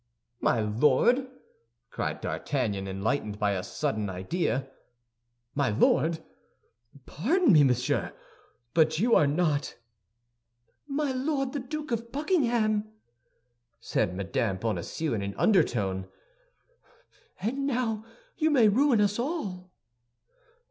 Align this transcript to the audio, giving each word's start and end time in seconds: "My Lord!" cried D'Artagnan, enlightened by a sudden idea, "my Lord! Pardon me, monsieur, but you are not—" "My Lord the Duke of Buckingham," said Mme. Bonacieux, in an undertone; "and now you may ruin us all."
"My 0.39 0.61
Lord!" 0.61 1.27
cried 1.91 2.21
D'Artagnan, 2.21 2.87
enlightened 2.87 3.37
by 3.37 3.51
a 3.51 3.61
sudden 3.61 4.09
idea, 4.09 4.67
"my 5.53 5.69
Lord! 5.69 6.23
Pardon 7.05 7.51
me, 7.53 7.63
monsieur, 7.63 8.11
but 8.73 8.97
you 8.97 9.13
are 9.15 9.27
not—" 9.27 9.75
"My 10.87 11.11
Lord 11.11 11.53
the 11.53 11.59
Duke 11.59 11.91
of 11.91 12.11
Buckingham," 12.11 12.91
said 13.79 14.15
Mme. 14.15 14.57
Bonacieux, 14.57 15.13
in 15.13 15.21
an 15.21 15.35
undertone; 15.37 16.07
"and 17.39 17.67
now 17.67 18.03
you 18.37 18.49
may 18.49 18.69
ruin 18.69 18.99
us 19.01 19.19
all." 19.19 19.69